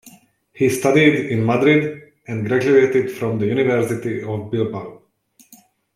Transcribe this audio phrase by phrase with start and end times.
[0.53, 5.03] He studied in Madrid, and graduated from the University of Bilbao.